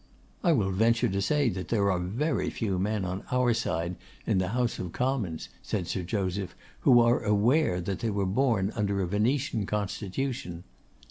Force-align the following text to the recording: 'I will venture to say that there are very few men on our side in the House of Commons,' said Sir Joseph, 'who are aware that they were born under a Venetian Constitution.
'I 0.43 0.53
will 0.53 0.71
venture 0.71 1.07
to 1.09 1.21
say 1.21 1.47
that 1.49 1.67
there 1.67 1.91
are 1.91 1.99
very 1.99 2.49
few 2.49 2.79
men 2.79 3.05
on 3.05 3.23
our 3.31 3.53
side 3.53 3.97
in 4.25 4.39
the 4.39 4.47
House 4.47 4.79
of 4.79 4.93
Commons,' 4.93 5.49
said 5.61 5.85
Sir 5.85 6.01
Joseph, 6.01 6.55
'who 6.79 6.99
are 7.01 7.21
aware 7.23 7.79
that 7.79 7.99
they 7.99 8.09
were 8.09 8.25
born 8.25 8.71
under 8.75 9.03
a 9.03 9.07
Venetian 9.07 9.67
Constitution. 9.67 10.63